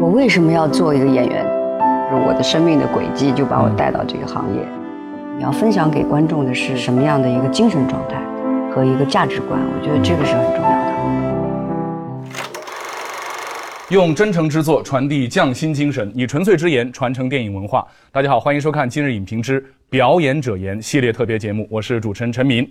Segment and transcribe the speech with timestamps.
[0.00, 1.44] 我为什么要做一个演员？
[2.10, 4.66] 就是我的生命的轨迹就把我带到这个行业。
[5.36, 8.16] 你要分享给观众的是什么样的一个精神状态
[8.74, 9.60] 和一个价值观？
[9.60, 10.90] 我觉得这个是很重要的。
[13.90, 17.86] 用真诚之作传递匠心精神，以纯粹之言传承电影文化。
[18.10, 22.66] 大家好，欢迎收看今日影评之表演者言系列特别节目，我是主持人陈明。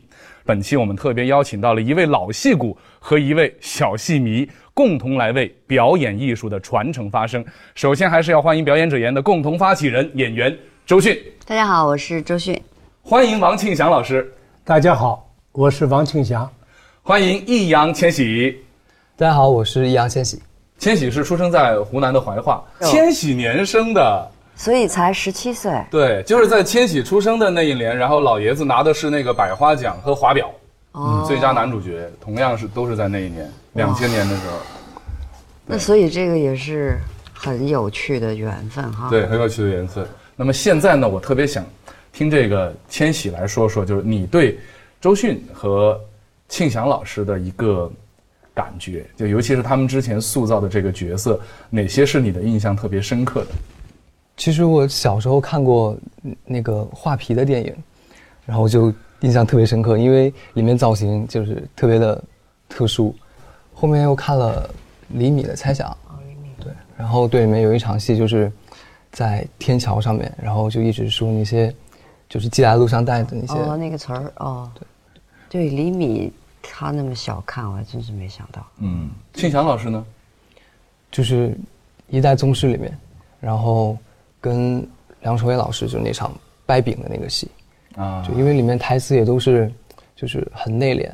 [0.45, 4.49] 本期我们特别邀请到了一位老戏骨和一位小戏迷，
[4.79, 7.43] 共同来为表演艺术的传承发声。
[7.75, 12.57] 首先还是要欢迎表演者言的共同发起人演员周迅，大家好，我是周迅。
[13.03, 16.49] 欢迎王庆祥老师，大家好，我是王庆祥。
[17.03, 18.55] 欢迎易烊千玺，
[19.17, 20.41] 大家好，我是易烊千玺。
[20.77, 24.31] 千玺是出生在湖南的怀化，哦千禧年生的。
[24.55, 30.49] 所以才十七岁，对，就是在千玺出生的那一年，然后老爷子拿的是那个百花奖和华表，
[30.93, 34.57] 哦最佳男主角，同样是都是在那一年，两千年的时候，
[35.65, 36.97] 那所以这个也是
[37.33, 39.09] 很有趣的缘分哈。
[39.09, 40.05] 对，很有趣的缘分。
[40.35, 41.65] 那么现在呢，我特别想
[42.11, 44.57] 听这个千玺来说说，就是你对
[44.99, 45.99] 周迅和
[46.47, 47.91] 庆祥老师的一个
[48.53, 53.47] 感觉，就尤其是他们之前塑造的这个角色，哪些是你的印象特别深刻的？
[54.37, 57.75] 其实我小时候看过嗯那个画皮的电影，
[58.45, 62.23] 然后就印象特别深刻，因为里面造型就是特别的
[62.67, 63.15] 特殊。
[63.73, 64.69] 后面又看了
[65.09, 65.95] 厘米的猜想，
[66.59, 68.51] 对，然后对里面有一场戏就是
[69.11, 71.73] 在天桥上面，然后就一直说那些
[72.27, 74.69] 就是寄来录像带的那些，哦，那个词儿哦，
[75.49, 76.31] 对，对，厘米
[76.61, 78.65] 他那么小看，我还真是没想到。
[78.79, 80.05] 嗯，庆祥老师呢？
[81.09, 81.57] 就是
[82.09, 82.95] 一代宗师里面，
[83.39, 83.97] 然后
[84.41, 84.85] 跟
[85.21, 86.31] 梁朝伟老师就是那场
[86.65, 87.49] 掰饼的那个戏，
[87.95, 89.71] 啊就因为里面台词也都是
[90.15, 91.09] 就是很内敛，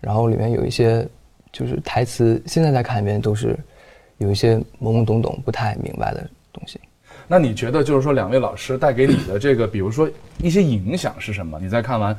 [0.00, 1.06] 然后里面有一些
[1.52, 3.56] 就是台词，现在再看一遍都是
[4.18, 6.80] 有一些懵懵懂懂不太明白的东西。
[7.28, 11.58] 那你觉得就是说两位老师带给你的这个，比如说一些影响是什么？
[11.60, 12.16] 你在看完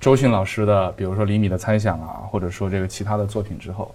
[0.00, 3.92] 周迅老师的，比如说《厘米的猜想》啊，或者说这个其他的作品之后，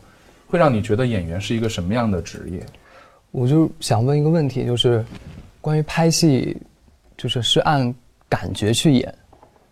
[0.47, 2.59] 会让你觉得演员是一个什么样的职业？
[3.31, 5.03] 我就想问一个问题，就是
[5.61, 6.55] 关于拍戏，
[7.17, 7.93] 就是是按
[8.27, 9.13] 感觉去演，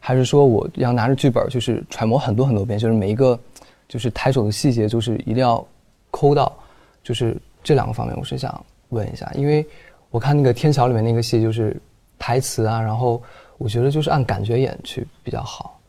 [0.06, 3.40] 还是说我要拿着剧本就是揣摩很多很多遍，就是每一个
[3.88, 5.66] 就是抬手的细节，就是一定要
[6.12, 6.54] 抠到，
[7.02, 9.66] 就是这两个方面，我是想问一下，因为
[10.12, 11.74] 我看那个《天桥》里面那个戏，就是
[12.20, 13.24] 台词啊，然后
[13.58, 15.80] 我觉得就是按感觉演去比较好，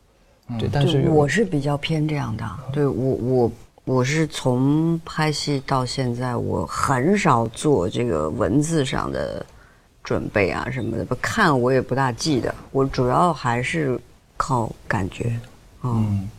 [0.57, 2.49] 对，但是我是比较偏这样的。
[2.71, 3.51] 对我，我
[3.83, 9.45] 我是从拍戏到现在，我很少做这个文字上的
[10.05, 12.53] 准备啊什么的，不看我也不大记得。
[12.71, 13.99] 我主要还是
[14.37, 15.37] 靠感觉。
[15.83, 16.29] 嗯，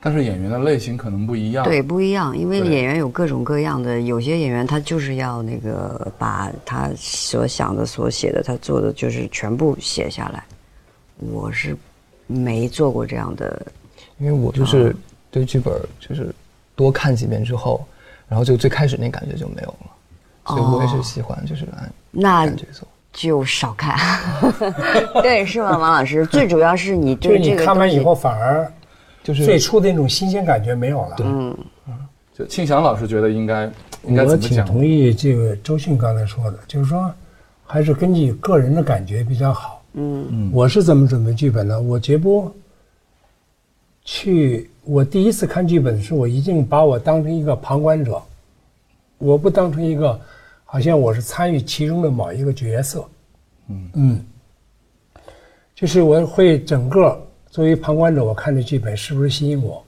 [0.00, 1.64] 但是演员的类型可能不一样。
[1.64, 10.42] 对，，不一样，因为演员有各种各样的，有些演员他就是要那个把他所想的、所写的、他做的，就是全部写下来。
[11.18, 11.76] 我是
[12.26, 13.64] 没做过这样的
[14.18, 14.94] 因为我就是
[15.30, 16.34] 对剧本就是
[16.74, 17.84] 多看几遍之后，
[18.28, 19.90] 然后就最开始那感觉就没有了，
[20.46, 22.86] 所以我也是喜欢就是按那感觉走。
[23.12, 23.96] 就少看，
[25.22, 26.24] 对，是吗，王老师？
[26.26, 28.72] 最主要是你就是对这个东西你看完以后，反而
[29.22, 31.16] 就是最初的那种新鲜感觉没有了。
[31.20, 31.56] 嗯，
[32.34, 33.70] 就庆祥老师觉得应该
[34.04, 34.64] 应该我怎么讲？
[34.64, 37.12] 挺同意这个周迅刚才说的，就是说，
[37.66, 39.82] 还是根据个人的感觉比较好。
[39.94, 41.78] 嗯嗯我是怎么准备剧本的？
[41.80, 42.50] 我绝不
[44.04, 44.70] 去。
[44.84, 48.20] 我第一次看剧本的时候，我一定把我当成一个旁观者，
[49.18, 50.18] 我不当成一个
[50.72, 53.04] 好像我是参与其中的某一个角色。
[53.68, 54.26] 嗯嗯，
[55.74, 59.84] 就是我会整个作为旁观者，我看这剧本是不是吸引我，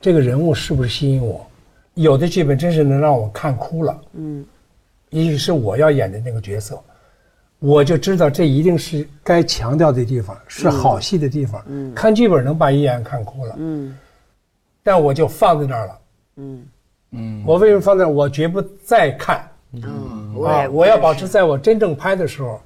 [0.00, 1.44] 这个人物是不是吸引我？
[1.94, 4.00] 有的剧本真是能让我看哭了。
[4.12, 4.46] 嗯
[5.10, 6.80] 也许是我要演的那个角色，
[7.58, 11.60] 我就知道这一定是该强调的地方，是好戏的地方。
[11.66, 13.98] 嗯看剧本能把一演员看哭了，嗯
[14.84, 15.98] 但我就放在那儿了。
[16.36, 16.64] 嗯
[17.10, 18.12] 嗯，我为什么放在那儿？
[18.12, 20.68] 我绝不再看嗯，我啊！
[20.70, 22.60] 我要保持在我真正拍的时候，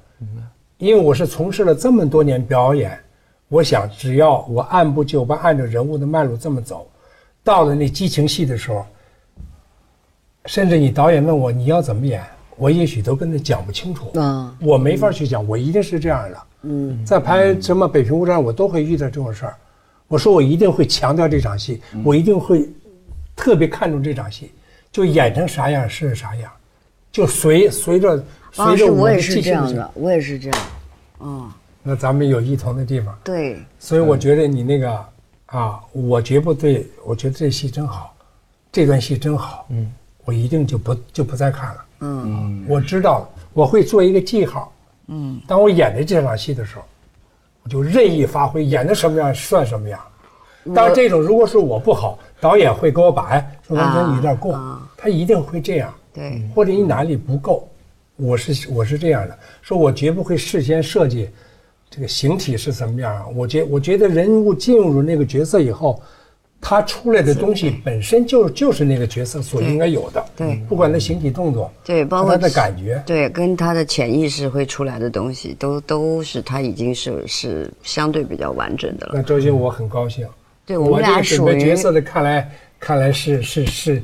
[0.77, 2.97] 因为我是从事了这么多年表演，
[3.47, 6.87] 我想只要我按部就班，按照人物的脉络这么走，
[7.43, 8.85] 到了那激情戏的时候，
[10.45, 12.21] 甚至你导演问我你要怎么演，
[12.57, 14.11] 我也许都跟他讲不清楚。
[14.15, 16.37] 嗯我没法去讲，我一定是这样的。
[16.63, 19.55] 嗯在拍什么《北平无战》，我都会遇到这种事儿。
[20.09, 22.67] 我说我一定会强调这场戏，我一定会
[23.35, 24.51] 特别看重这场戏，
[24.91, 26.51] 就演成啥样是啥样，
[27.11, 30.59] 就随随着随着我也是记性这样的，我也是这样。
[31.19, 31.51] 嗯，
[31.81, 35.05] 那咱们有异同的地方，对，所以我觉得你那个
[35.47, 38.13] 啊，我绝不对，我觉得这戏真好，
[38.71, 39.91] 这段戏真好，嗯，
[40.25, 41.85] 我一定就不就不再看了。
[42.01, 44.71] 嗯，我知道了，我会做一个记号。
[45.07, 46.83] 嗯，当我演的这场戏的时候，
[47.63, 49.99] 我就任意发挥，演的什么样算什么样。
[50.75, 54.59] 当然，这种如果是我不好，导演会给我把哎，说完全有点过，
[54.97, 55.93] 他一定会这样。
[56.17, 57.69] 对，或者你哪里不够，
[58.15, 61.29] 我是我是这样的，说我绝不会事先设计
[61.91, 63.27] 这个形体是什么样啊。
[63.35, 66.01] 我觉我觉得人物进入那个角色以后，
[66.59, 70.25] 他出来的东西本身就就是那个角色所应该有的。
[70.35, 79.11] 对，不管他形体动作，对，包括他的感觉，对，跟他的潜意识会出来的东西，都都是他已经是是相对比较完整的了。
[79.13, 80.27] 那周星我很高兴。
[80.65, 84.03] 对我们俩准属于角色的，看来看来是是是是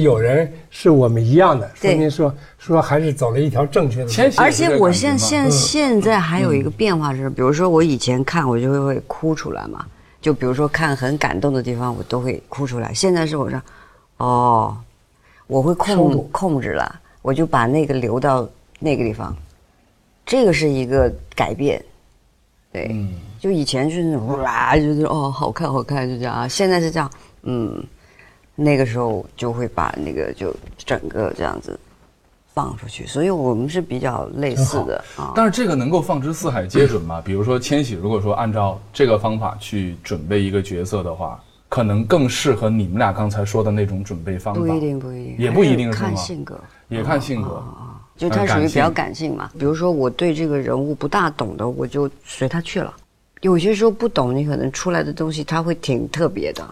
[0.00, 4.32] 有人是我们一样的，说明说说还是走了一条正确的路。
[4.38, 9.84] 而且我现现现现在还有一个变化是，比如说我以前看我就会会哭出来嘛，
[10.22, 12.94] 就比如说看很感动的地方我都会哭出来。
[12.94, 13.60] 现在是我说，
[14.16, 14.76] 哦，
[15.46, 18.48] 我会控控制了，我就把那个留到
[18.78, 19.36] 那个地方，
[20.24, 21.84] 这个是一个改变，
[22.72, 23.12] 对，嗯。
[23.38, 26.34] 就以前是那种哇，就是哦好看好看就这样。
[26.34, 27.10] 啊，现在是这样，
[27.42, 27.84] 嗯，
[28.54, 31.78] 那个时候就会把那个就整个这样子
[32.52, 35.32] 放出去，所以我们是比较类似的啊。
[35.34, 37.20] 但是这个能够放之四海皆准吗？
[37.24, 44.60] 比如说千玺，如果说按照这个方法去准备一个角色的话，可能更适合你们俩刚才说的那种准备方法。
[44.60, 47.60] 不一定，不一定，也不一定是看性格，也看性格。
[48.16, 49.50] 就他属于比较感感性嘛。
[49.58, 52.94] 比如说我对这个人物不大懂的，我就随他去了。
[53.40, 56.64] 有些时候不懂，你可能出来的东西他会挺特别的，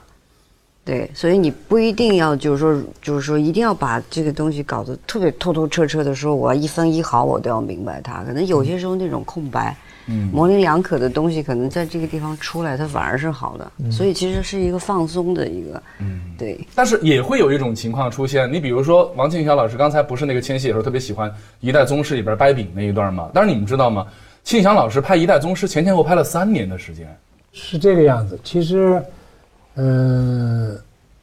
[0.84, 8.24] 对，所以你不一定要就是说就是说一定要把这个东西搞得特别透透彻彻的说，我要一分一毫我都要明白它。
[8.24, 9.76] 可能有些时候那种空白，
[10.08, 13.92] 嗯模棱两可的东西，可能在这个地方出来，它反而是好的。
[13.92, 16.58] 所以其实是一个放松的一个，嗯对。
[16.74, 21.30] 但是也会有一种情况出现，你比如说王庆祥老师刚才不是那个千玺的时候特别喜欢
[21.60, 23.30] 《一代宗师》里边掰饼那一段吗？
[23.32, 24.04] 但是你们知道吗？
[24.42, 27.06] 庆祥老师拍《一代宗师》前前后拍了三年的时间。
[27.52, 28.36] 是这个样子。
[28.42, 29.00] 其实，
[29.74, 30.78] 嗯、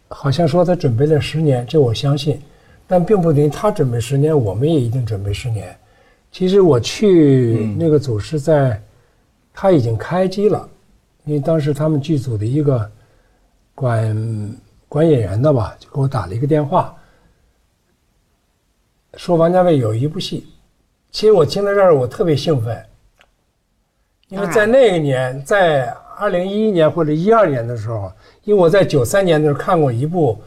[0.07, 2.41] 好像说他准备了十年，这我相信，
[2.87, 5.75] 但并不等于他准备十年，我们也一定准备十年。
[6.31, 8.81] 其实我去那个组是在，
[9.53, 10.67] 他已经开机了，
[11.25, 12.91] 因为当时他们剧组的一个
[13.75, 14.57] 管
[14.87, 16.95] 管演员的吧，就给我打了一个电话，
[19.15, 20.47] 说王家卫有一部戏。
[21.11, 22.85] 其实我听到这儿，我特别兴奋，
[24.27, 28.11] 因为在那一年，在二零一一年或者一二年的时候，
[28.43, 30.37] 因为我在九三年的时候看过一部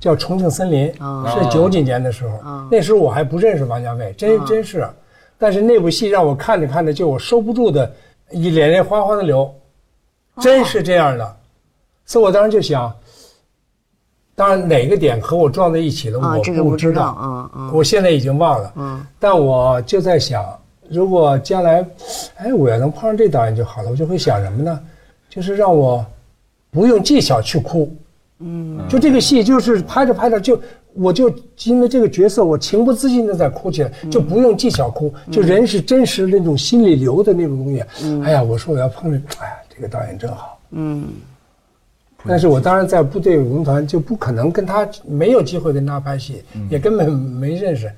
[0.00, 0.92] 叫《重庆森林》，
[1.32, 4.84] 是九几年的时候，那时候我还不认识王家卫，真真是。
[5.38, 7.90] 但是那部戏让我看着看着就我收不住的，
[8.30, 9.54] 一脸泪哗哗的流，
[10.40, 11.36] 真是这样的。
[12.04, 12.92] 所以我当时就想，
[14.34, 17.50] 当然哪个点和我撞在一起了，啊，我不不知道。
[17.72, 20.44] 我现在已经忘了，嗯，但我就在想，
[20.88, 21.86] 如果将来，
[22.36, 24.80] 哎，我要能碰上这导演就好了，我就会想什么呢？
[25.34, 26.06] 就是让我
[26.70, 27.92] 不用技巧去哭，
[28.38, 30.60] 嗯，就这个戏就是拍着拍着就，
[30.92, 31.28] 我就
[31.64, 37.84] 因为这个角色，我情不自禁的在哭起来，就不用技巧哭，就人是真实那种心里流的那种东西。
[38.22, 40.56] 哎呀，我说我要碰着，哎呀，这个导演真好。
[40.70, 41.08] 嗯，
[42.24, 47.90] 但是我当然在部队文工团就不可能跟他没有机会跟他拍戏，也根本没认识。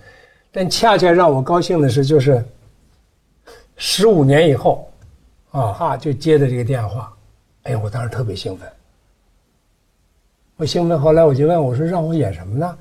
[0.50, 2.43] 但恰恰让我高兴的是，就是
[3.76, 4.88] 十五年以后，
[5.50, 7.12] 啊哈就接的这个电话，
[7.67, 8.69] 哎呀，我当时特别兴奋。
[10.56, 12.79] 我兴奋，后来我就问我说让我演什么呢？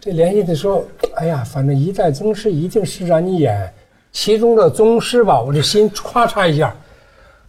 [0.00, 0.84] 这联系的时候，
[1.16, 3.70] 哎呀，反正一代宗师一定是让你演
[4.12, 6.74] 其中的宗师吧，我这心咵嚓一下，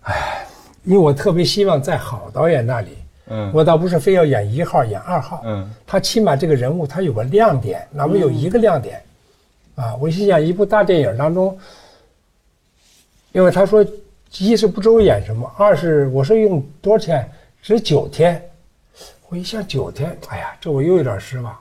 [0.01, 0.43] 哎，
[0.83, 2.97] 因为我特别希望在好导演那里。
[3.33, 9.01] 嗯我倒不是非要演一号演二号，嗯，他起码这个人物他有个亮点，哪怕有一个亮点，
[9.75, 11.57] 啊，我心想一部大电影当中，
[13.31, 13.85] 因为他说
[14.39, 17.29] 一是不知道我演什么，二是我说用多少天，
[17.61, 18.41] 只九天，
[19.27, 21.55] 我一想九天，哎呀，这我又有点失望，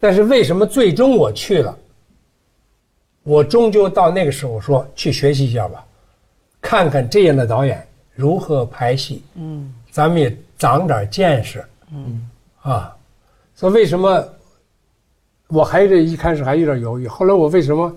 [0.00, 1.76] 但是为什么最终我去了？
[3.22, 5.84] 我终究到那个时候说去学习一下吧，
[6.60, 12.30] 看看这样的导演如何拍戏，嗯，咱们也长点见识，嗯，
[12.62, 12.96] 啊，
[13.54, 14.24] 所以为什么
[15.48, 17.94] 我还是一开始还有点犹豫，后来我为什么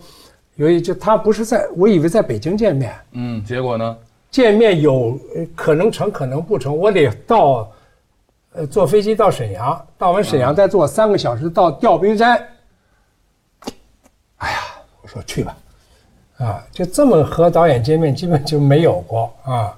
[0.56, 0.82] 犹豫？
[0.82, 3.98] 就他不是在，我以为在北京见面，嗯，结果呢？
[4.32, 7.70] 见面有呃可能成，可能不成，我得到，
[8.54, 12.36] 呃，坐飞机到沈阳，到完沈阳再坐三个小时到吊冰山。
[14.38, 14.58] 哎呀，
[15.02, 15.58] 我说去吧，
[16.38, 19.78] 啊，就这么和导演见面，基本就没有过啊，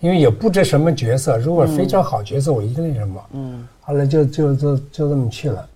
[0.00, 5.68] 因为也不知什么角色，如果非常好角色，我一定那什么，嗯，后来就就就就这么去了。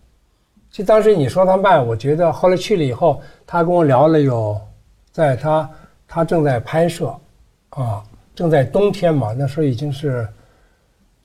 [0.73, 4.61] 就当时你说他慢，我觉得后来去了以后，他跟我聊了有，
[5.13, 5.71] 在他
[6.09, 7.15] 他正在拍摄，
[7.77, 8.03] 啊，
[8.35, 10.27] 正在冬天嘛，那时候已经是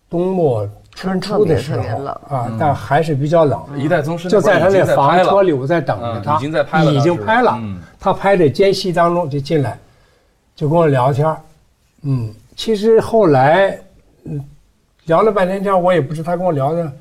[0.09, 3.61] 冬末春初的时候啊，但还是比较冷。
[3.77, 7.57] 一代宗师就在他那房子，车里，我在等着他，嗯已经在拍了已经拍了。
[7.61, 9.77] 嗯他拍的间隙当中就进来，
[10.55, 11.39] 就跟我聊天儿
[12.01, 13.79] 嗯，其实后来，
[14.23, 14.43] 嗯，
[15.05, 16.91] 聊了半天天，我也不知他跟我聊的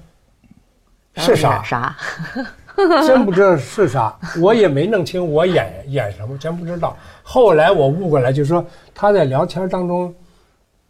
[1.17, 1.97] 是啥，啥？
[3.07, 6.97] 真不知道是啥，我也没弄清我演演什么，真不知道。
[7.23, 10.15] 后来我悟过来，就是说他在聊天当中，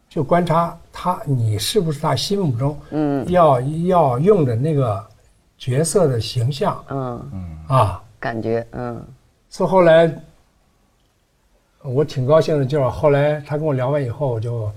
[0.09, 5.05] 就观察他，你是不是他心目中，嗯，要要用的那个
[5.59, 8.03] 角色的形象嗯，啊。
[8.19, 9.03] 感觉嗯
[9.49, 10.15] 所以后来
[11.83, 14.71] 我挺高兴的，就是后来他跟我聊完以后，我就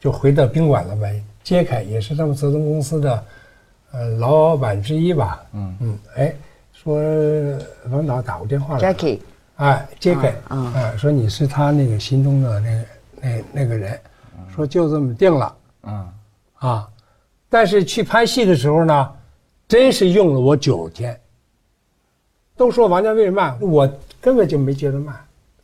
[0.00, 1.22] 就回到宾馆了呗。
[1.44, 3.24] 杰凯也是他们泽东公司的
[3.92, 5.42] 呃老板之一吧。
[5.52, 6.34] 嗯嗯，哎，
[6.88, 7.58] 说
[7.90, 8.94] 王导打过电话来了。
[8.94, 9.20] ，Jackie，
[9.56, 12.84] 哎，揭开，嗯哎，说你是他那个心中的那
[13.20, 14.00] 那那个人，
[14.54, 16.08] 说就这么定了嗯，
[16.54, 16.88] 啊。
[17.50, 19.12] 但是去拍戏的时候呢，
[19.66, 21.18] 真是用了我九天。
[22.56, 23.88] 都说王家卫慢，我
[24.20, 25.14] 根本就没觉得慢，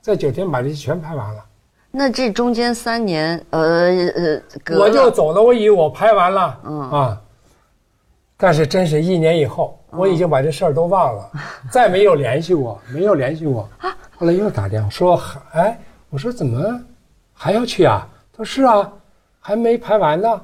[0.03, 1.45] 在九天把这些全拍完了，
[1.91, 4.43] 那这中间三年，呃呃，
[4.79, 5.43] 我就走了。
[5.43, 7.23] 我以为我拍完了，嗯啊，
[8.37, 11.31] 但是真是一年以后，我已经把这事儿都忘了，
[11.71, 13.69] 再没有联系过，没有联系过。
[14.17, 15.21] 后来又打电话说，
[15.53, 15.79] 哎，
[16.11, 16.81] 我说怎么
[17.33, 18.07] 还要去啊？
[18.33, 18.93] 他说是啊，
[19.41, 20.41] 还没拍完呢。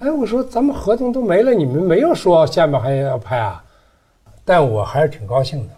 [0.00, 3.62] 哎，我说咱们合同都没了，你们没有说下面还要拍啊？
[4.44, 5.74] 但我还是挺高兴的，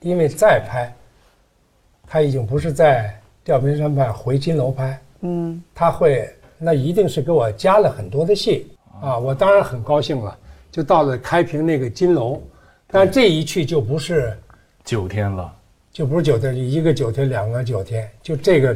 [0.00, 0.92] 因为再拍，
[2.06, 10.36] 他已经不是在吊瓶山拍，回金楼拍，嗯，他会那一定是给我加了很多的戏啊，我当然很高兴了，
[10.72, 12.42] 就到了开平那个金楼，
[12.90, 14.36] 但这一去就不是
[14.84, 15.54] 九天了，
[15.92, 18.74] 就不是九天，一个九天，两个九天，就这个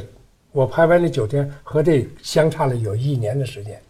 [0.53, 3.81] 我拍完这九天和这相差了有一年的时间。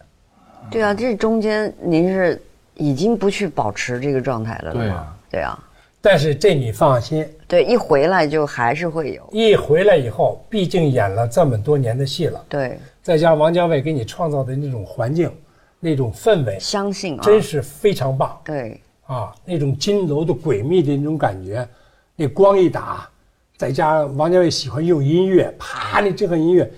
[0.71, 2.41] 对啊，这中间您是
[2.75, 5.17] 已经不去保持这个状态了，吗对啊？
[5.31, 5.63] 对啊，
[6.01, 15.29] 但是这你放心，对，一回来就还是会有，一回来以后，毕竟演了这么多年的戏了，对，再加上王家卫给你创造的那种环境、
[15.79, 18.39] 那种氛围，相信啊，真是非常棒。
[18.43, 21.67] 对，啊，那种金楼的诡秘的那种感觉，
[22.15, 23.07] 那光一打，
[23.55, 26.71] 再加上王家卫喜欢用音乐，啪，那这个音乐，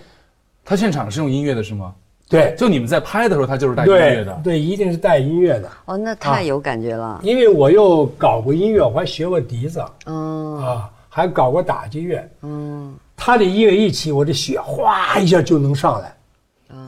[0.64, 1.96] 他现场是用音乐的是吗？
[2.30, 2.54] 对。
[2.58, 4.40] 就你们在拍的时候，他就是带音乐的。
[4.44, 6.16] 对对，一定是带音乐的，哦，那啊。
[6.16, 9.84] 太有感觉了，因为我又搞过音乐，我还学过笛子。
[10.06, 16.16] 嗯啊，还搞过打击乐，嗯，他的音乐一起，我的血哗一下就能上来，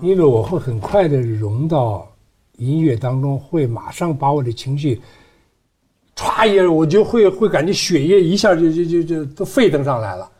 [0.02, 2.12] 因为我会很快的融到
[2.58, 5.02] 音乐当中，会马上把我的情绪，
[6.16, 10.32] 歘一下，我就会会感觉血液一下就就就就都沸腾上来了，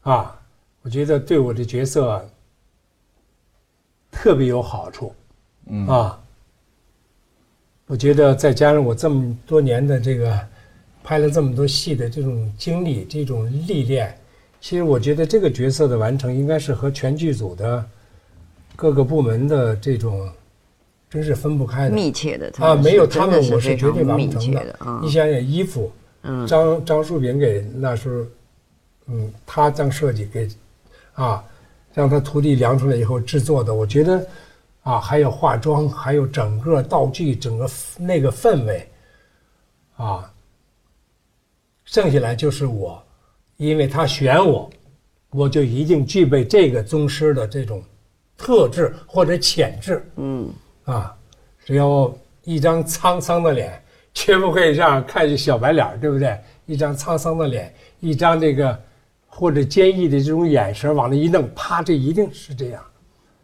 [0.00, 0.40] 啊，
[0.82, 2.26] 我觉得对我的角色
[4.10, 5.14] 特别有好处，
[5.66, 5.86] 嗯。
[5.86, 6.18] 啊，
[7.86, 10.38] 我觉得再加上我这么多年的这个
[11.04, 14.18] 拍了这么多戏的这种经历、这种历练，
[14.60, 17.84] 其实我觉得这个角色的完成应该是和全剧组的
[18.82, 20.28] 各个部门的这种
[21.08, 21.94] 真是分不开的。
[21.94, 25.88] 密切的啊，没有他们我是绝对完不成的你，想想衣服，
[26.22, 26.44] 嗯。
[26.48, 28.26] 张张树炳给那时候，
[29.06, 30.48] 嗯，他当设计给，
[31.12, 31.44] 啊，
[31.94, 34.26] 让他徒弟量出来以后制作的，我觉得，
[34.82, 38.88] 啊，还有化妆，还有整个道具，整个那个氛围，
[39.96, 40.28] 啊，
[41.84, 43.00] 剩下来就是我，
[43.58, 44.68] 因为他选我，
[45.30, 47.80] 我就一定具备这个宗师的这种
[48.42, 50.52] 特质或者潜质，嗯，
[50.84, 51.14] 啊，
[51.64, 53.80] 只要一张沧桑的脸，
[54.12, 56.36] 绝不会让人看见小白脸，对不对？
[56.66, 58.76] 一张沧桑的脸，一张这个
[59.28, 62.82] 或者坚毅的这种眼神往那一弄，啪，这一定是这样。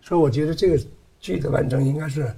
[0.03, 0.85] 所以我觉得这个
[1.21, 2.35] 剧的完成应该是，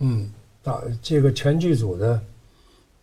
[0.00, 0.30] 嗯，
[0.62, 2.20] 导这个全剧组的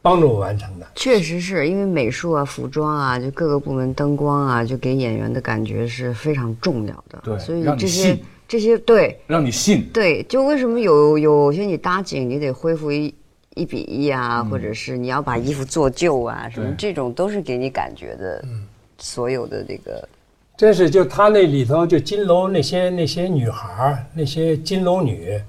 [0.08, 0.88] 帮助我完成的。
[0.96, 7.20] 确实是因为美术啊、服装啊，就各个部门灯光啊，就给演员的感觉是非常重要的。
[7.24, 9.84] 对所以这些这些对让你信。
[9.92, 13.14] 对，就为什么有有些你搭景你得恢复一
[13.56, 18.42] 一比一啊，或者是你要把衣服做旧啊，什么这种都是给你感觉的。
[18.46, 18.66] 嗯
[19.00, 20.10] 所有的这个
[20.58, 25.40] 真是就他那里头就金楼那些那些女孩儿那些金楼女，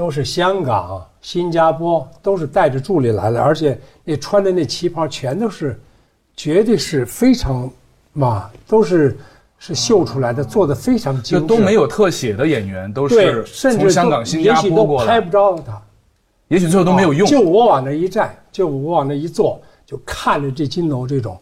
[0.00, 5.78] 都是香港、新加坡都是带着助理来的，而且那穿的那旗袍全都是，
[6.34, 7.70] 绝对是非常
[8.14, 9.18] 嘛，都是
[9.58, 15.06] 是绣出来的，做的非常精致，就都没有特写的演员，都，是甚至香港、新加坡过来。
[15.06, 15.78] 拍不着他，
[16.48, 17.28] 也许最后都没有用。
[17.28, 21.38] 就我往那一站，就我往那一坐，就看着这金楼这种，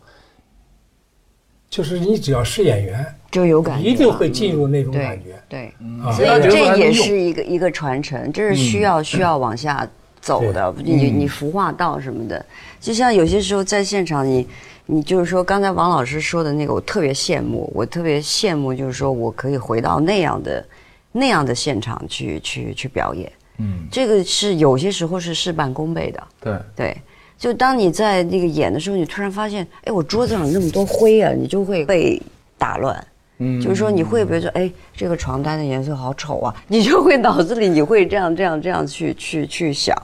[1.70, 5.40] 就是你只要是演员，就有感觉，一定会进入那种感觉。
[5.48, 9.88] 对，啊所以这也是一个一个传承，这是需要需要往下
[10.20, 10.74] 走的。
[10.78, 12.44] 你你服化道什么的，
[12.80, 14.46] 就像有些时候在现场你。
[14.90, 20.66] 你就是说，刚才王老师说的那个，我特别羡慕，我特别羡慕，就是说我可以回到那样的、
[21.12, 23.30] 那样的现场去去去表演。
[23.58, 26.26] 嗯，这个是有些时候是事半功倍的。
[26.40, 26.96] 对，对，
[27.36, 32.18] 就当你在那个演的时候，你突然发现，哎，我桌子上那么多灰啊，你就会被
[32.56, 33.06] 打乱。
[33.38, 36.54] 嗯就是说你会不会说，哎，这个床单的颜色好丑啊？
[36.66, 39.96] 你就会脑子里你会这样这样这样去 去去想，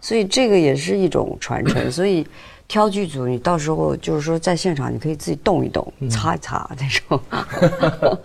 [0.00, 1.88] 所以这个也是一种传承。
[1.90, 2.26] 所以
[2.66, 8.18] 挑剧组，你到时候就是说在现场你可以自己动一动、擦一擦那种。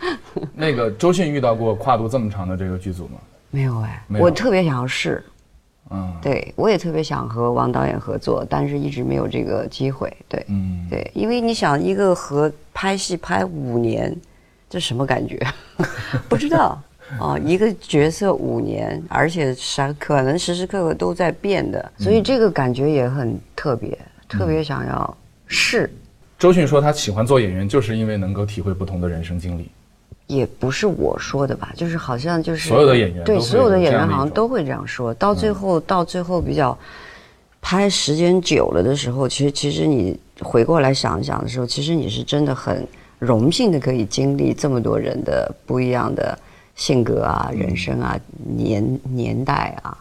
[0.53, 3.19] 那个周迅遇到过跨度这么长的这个剧组吗？
[3.49, 5.23] 没有哎，有我特别想要试。
[5.91, 10.11] 嗯，对，我也特别想和王导演合作，但是一直没有这个机会。
[10.27, 14.15] 对，嗯，对，因为你想，一个和拍戏拍五年，
[14.73, 15.39] 这什么感觉？
[16.27, 16.81] 不知道
[17.21, 23.95] 啊，一个角色五年，而且啥可能时时刻刻都在变的，所以这个感觉也很特别，
[24.27, 25.87] 特别想要试。
[26.39, 29.69] 周迅说她喜欢做演员，就是因为能够体会不同的人生经历。
[30.25, 35.13] 也不是我说的吧，就是好像就是所有的演员对所有的演员好像都会这样说。
[35.13, 36.75] 到最后，到最后比较
[37.61, 42.87] 拍时间久了的时候，其实其实你回过来想一想的时候，其实你是真的很
[43.25, 46.37] 荣幸的可以经历这么多人的不一样的
[46.75, 48.19] 性格啊、人生啊、
[48.55, 49.97] 年年代啊。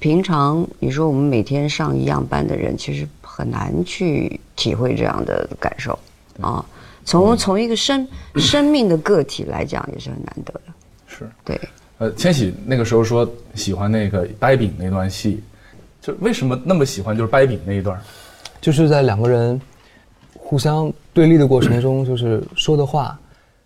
[0.00, 5.96] 平常你说我们每天上一样班的人，其实很难去体会这样的感受
[6.40, 6.64] 啊。
[7.04, 10.72] 从从一个生生命的个体来讲，也是很难得的。
[11.06, 11.60] 是，对，
[11.98, 15.40] 呃，千玺那个时候说喜欢那个掰饼那段戏，
[16.00, 17.96] 就为什么那么喜欢就是掰饼那一段？
[18.60, 19.60] 就是在两个人
[20.48, 23.18] 互相对立的过程中， 就是说的话，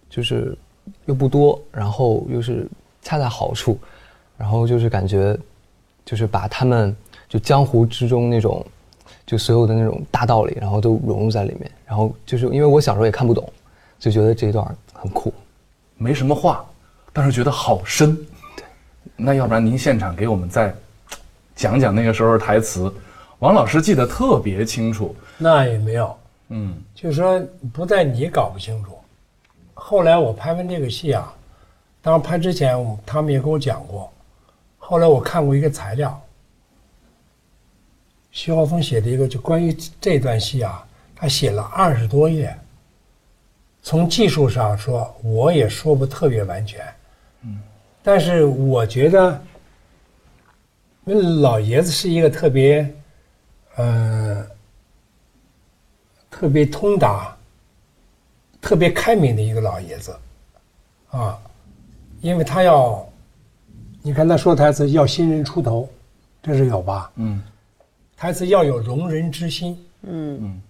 [0.08, 0.56] 就是
[1.04, 2.66] 又不多，然后又是
[3.02, 3.78] 恰在好处，
[4.38, 5.38] 然后就是感觉，
[6.06, 6.96] 就是把他们
[7.28, 8.64] 就江湖之中那种，
[9.26, 11.70] 就所有的那种大道理，然后都融入在里面。
[11.84, 13.46] 然后就是因为我小时候也看不懂，
[13.98, 14.64] 就觉得这一段
[14.94, 15.30] 很酷。
[15.98, 16.64] 没什么话，
[17.12, 18.16] 但是觉得好深。
[18.56, 18.64] 对，
[19.16, 20.74] 那要不然您现场给我们再
[21.54, 22.90] 讲讲那个时候的台词，
[23.40, 25.14] 王老师记得特别清楚。
[25.36, 26.16] 那也没有，
[26.50, 26.80] 嗯。
[26.94, 27.40] 就是说
[27.72, 28.96] 不在你搞不清楚，
[29.74, 31.34] 后来我拍完这个戏啊，
[32.02, 34.12] 当然拍之前我他们也跟我讲过，
[34.78, 36.22] 后来我看过一个材料，
[38.30, 40.86] 徐浩峰写的一个就关于这段戏啊，
[41.16, 42.54] 他写了二十多页。
[43.82, 46.84] 从技术上说，我也说不特别完全，
[47.40, 47.58] 嗯，
[48.02, 49.42] 但是我觉得，
[51.06, 52.94] 因为老爷子是一个特别，
[53.76, 54.46] 呃，
[56.40, 57.36] 特别通达、
[58.62, 60.16] 特别开明的一个老爷子，
[61.10, 61.38] 啊，
[62.22, 63.06] 因为他要，
[64.00, 65.86] 你看他说台词要新人出头，
[66.42, 67.12] 这是有吧？
[67.16, 67.42] 嗯。
[68.16, 70.38] 台词要有容人之心，嗯。
[70.40, 70.62] 嗯。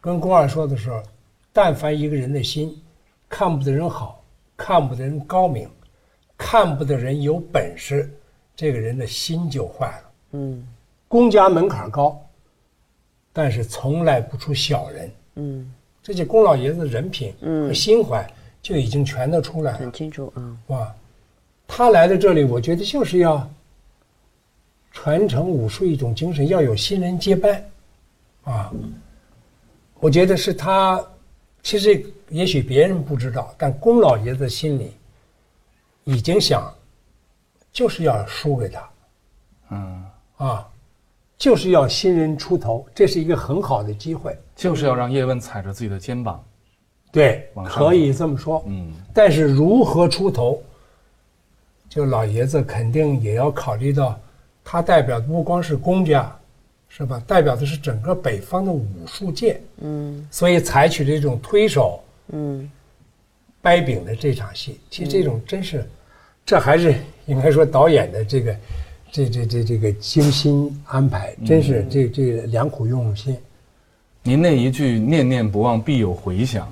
[0.00, 1.02] 跟宫二说的时候，
[1.52, 2.74] 但凡一个人的心，
[3.28, 4.24] 看不得人好，
[4.56, 5.68] 看不得人高明，
[6.38, 8.10] 看不得人有本事，
[8.54, 10.10] 这个人的心就坏了。
[10.30, 10.66] 嗯。
[11.06, 12.18] 公家门槛高，
[13.36, 15.10] 但是从来不出小人。
[15.34, 15.70] 嗯，
[16.02, 18.26] 这些宫老爷子的人品嗯和心怀
[18.62, 20.56] 就已经全都出来了很，清楚啊。
[20.68, 20.94] 哇！
[21.68, 23.46] 他来到这里，我觉得就是要
[24.90, 27.62] 传承武术一种精神，要有新人接班，
[28.44, 28.72] 啊！
[30.00, 31.04] 我觉得是他，
[31.62, 34.92] 其实也许别人不知道，但宫老爷子心里
[36.04, 36.72] 已经想，
[37.70, 38.90] 就是要输给他，
[39.72, 40.04] 嗯，
[40.38, 40.68] 啊，
[41.38, 44.36] 就是要新人出头，这是一个很好的机会。
[44.54, 46.42] 就是要让叶问踩着自己的肩膀。
[47.12, 48.62] 对，往上可以这么说。
[48.66, 50.62] 嗯但是如何出头，
[51.88, 54.18] 就老爷子肯定也要考虑到，
[54.64, 56.34] 他代表的不光是公家，
[56.88, 57.22] 是吧？
[57.26, 62.70] 代表的是整个北方的武术界，嗯所以采取这种推手嗯
[63.62, 65.88] 掰饼的这场戏，其实这种真是，
[66.44, 66.94] 这还是
[67.26, 68.56] 应该说导演的这个，
[69.10, 73.36] 这这这这个精心安排，真是这这良苦用心。
[74.22, 76.68] 您那一句“念念不忘，必有回响”，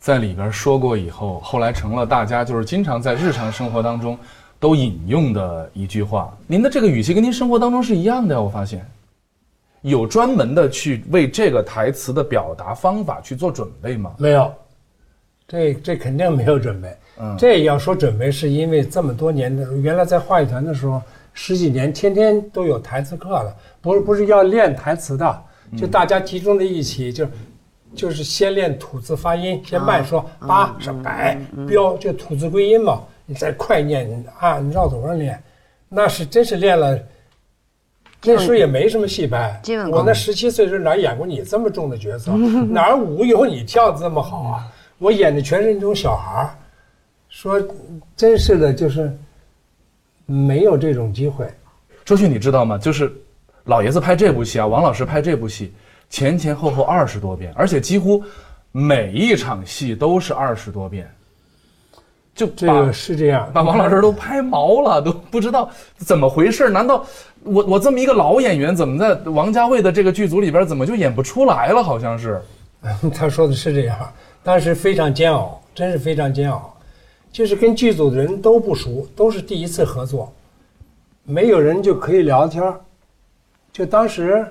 [0.00, 4.18] 在里边说过以后，后来成了大家就是经常在日常生活当中
[4.58, 6.36] 都引用的一句话。
[6.46, 8.84] 您的这个语气跟您生活当中是一样的呀，我发现。
[9.82, 14.14] 有专门的去为这个台词的表达方法去做准备吗？
[14.18, 14.52] 没有，
[15.48, 16.88] 这这肯定没有准备。
[17.18, 21.00] 嗯这要说准备，是因为这么多年的，原来在话剧团的时候，
[21.32, 25.42] 十几年，天天都有台词课了，不是不是要练台词的，
[25.76, 27.26] 就大家集中在一起，就
[27.94, 35.42] 就是先练吐字发音，先慢说八是百，标就吐字归音嘛，你再快念，你按绕头上练，
[35.88, 36.98] 那是真是练了。
[38.22, 39.58] 那时候也没什么戏班，
[39.90, 42.30] 我那十七岁时候哪演过你这么重的角色？
[42.68, 44.66] 哪儿舞有你跳的这么好啊？
[44.98, 46.50] 我演的全是那种小孩儿，
[47.30, 47.58] 说
[48.14, 49.10] 真是的，就是
[50.30, 51.46] 没有这种机会。
[52.04, 52.78] 周迅，你知道吗？
[52.78, 53.12] 就是
[53.64, 55.72] 老爷子拍这部戏啊，王老师拍这部戏，
[56.08, 58.22] 前前后后二十多遍，而且几乎
[58.72, 61.10] 每一场戏都是二十多遍，
[62.34, 66.68] 就这把个是这样，把王老师都拍毛了，都不知道怎么回事。
[66.70, 67.04] 难道
[67.42, 71.82] 我我这么一个老演员，怎么在王家卫的这个剧组里边，怎么就演不出来了？
[71.82, 72.40] 好像是。
[73.14, 73.98] 他说的是这样，
[74.42, 76.74] 当时非常煎熬，真是非常煎熬，
[77.32, 80.32] 就是跟剧组的人都不熟，都是第一次合作，
[81.24, 82.80] 没有人就可以聊天儿
[83.72, 84.46] 就当时，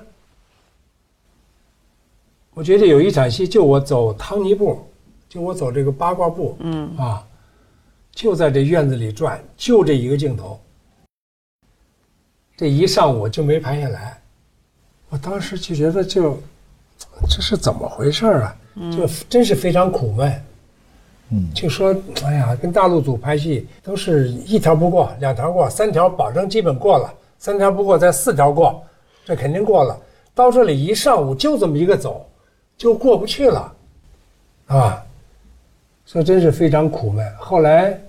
[2.54, 4.80] 我觉得有一场戏，就我走汤尼步，
[5.28, 7.26] 就我走这个八卦步，嗯啊，
[8.12, 10.60] 就在这院子里转，就这一个镜头，
[12.58, 14.22] 这一上午就没拍下来，
[15.10, 16.38] 我当时就觉得就。
[17.30, 18.58] 这是怎么回事儿啊？
[18.92, 20.46] 就真是非常苦闷。
[21.32, 28.82] 嗯，就说哎呀，跟大陆组拍戏都是一条不过，两条过，三条保证基本过了，三条不过再四条过，
[29.26, 29.98] 这肯定过了。
[30.34, 32.26] 到这里一上午就这么一个走，
[32.78, 33.74] 就过不去了，
[34.68, 35.04] 啊，
[36.06, 37.26] 说真是非常苦闷。
[37.38, 38.00] 后来，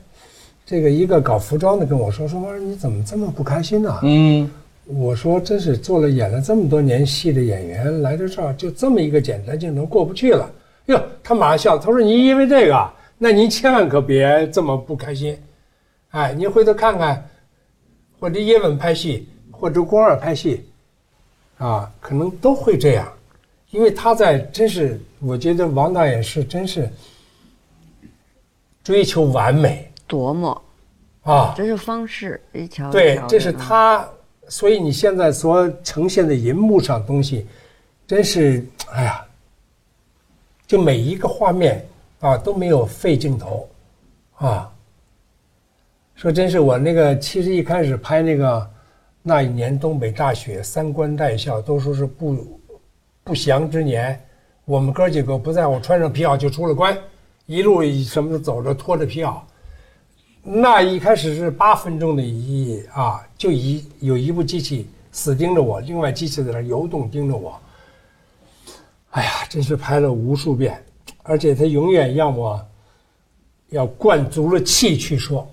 [0.64, 3.98] 这个一个搞服装的跟我说说，妈你怎么这么不开心呢？
[4.02, 4.50] 嗯，
[4.86, 10.50] 我说，真是做了演了这么多年戏的演员，来到这儿就这么一个简单镜头过不去了。
[10.86, 12.90] 哟，他马上笑了，他说：“你因为这个，
[13.22, 15.38] 那您千万可别这么不开心。
[16.08, 17.28] 哎，您回头看看，
[18.18, 20.64] 或者叶问拍戏，或者宫二拍戏，
[21.58, 23.06] 啊，可能都会这样，
[23.72, 26.90] 因为他在真是，我觉得王导演是真是
[28.82, 30.62] 追求完美琢磨，
[31.20, 31.52] 啊。
[31.54, 34.08] 这是方式一条对这是啊他，
[34.48, 37.46] 所以你现在所呈现的银幕上东西，
[38.06, 39.22] 真是，哎呀，
[40.66, 41.86] 就每一个画面
[42.20, 43.68] 啊都没有废镜头，
[44.36, 44.72] 啊。
[46.14, 48.70] 说真是我那个，其实一开始拍那个
[49.22, 52.60] 那一年东北大雪，三官带孝，都说是不
[53.24, 54.20] 不祥之年。
[54.66, 56.96] 我们哥几个不在乎穿上皮袄就出了关，
[57.46, 59.40] 一路什么的走着拖着皮袄，
[60.42, 67.58] 那一开始是八分钟的一啊，就一有一部机器死盯着我，另外机器在那游动盯着我。
[69.12, 70.80] 哎呀，真是拍了无数遍，
[71.30, 72.60] 而且他永远让我
[73.68, 75.48] 要灌足了气去说。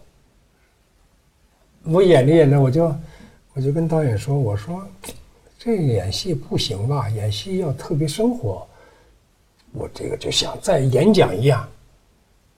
[1.83, 2.91] 我演着演着，我就
[3.53, 4.83] 我就跟导演说：“我说
[5.59, 7.07] 这演戏不行吧？
[7.09, 8.67] 演戏要特别生活。
[9.71, 11.69] 我这个就像在演讲一样。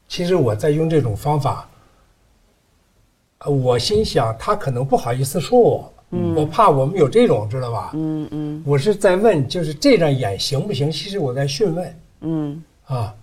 [0.08, 1.68] 其实我在用这种方法。
[3.40, 5.94] 呃，我心想他可能不好意思说我，
[6.38, 7.92] 我怕我们有这种，知道吧？
[7.96, 10.90] 嗯嗯我是在问，就是这样演行不行？
[10.90, 13.16] 其实我在询问嗯啊。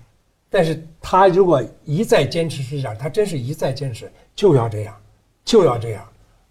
[0.49, 4.97] 但是他如果一再坚持是这样，他真是一再坚持，就要这样，
[5.45, 6.03] 就要这样，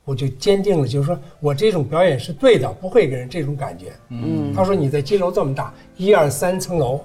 [0.04, 3.94] 我就坚定了，就是说我这种表演是对的，不会给人这种感觉。
[4.10, 4.54] 嗯。
[4.54, 7.00] 他说你在金楼这么大，一二三层楼，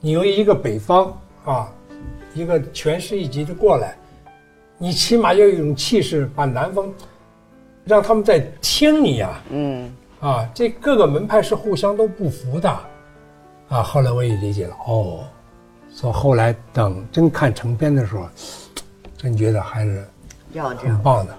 [0.00, 1.72] 你由一个北方啊，
[2.34, 3.96] 一个全市一级的过来，
[4.76, 6.92] 你起码要有一种气势，把南方
[7.84, 9.90] 让他们在听你呀、嗯。
[10.18, 12.68] 啊，这各个门派是互相都不服的，
[13.68, 15.24] 啊，后来我也理解了，哦，
[15.96, 18.28] 所以后来等真看成片的时候，
[19.16, 20.06] 真觉得还是。
[20.76, 21.34] 很棒的。